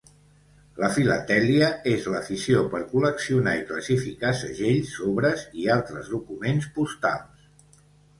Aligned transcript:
La 0.83 0.87
filatèlia 0.93 1.65
és 1.91 2.07
l'afició 2.13 2.63
per 2.71 2.79
col·leccionar 2.93 3.53
i 3.57 3.61
classificar 3.71 4.31
segells, 4.39 4.89
sobres 5.03 5.45
i 5.65 5.69
altres 5.75 6.11
documents 6.15 6.67
postals. 6.79 7.77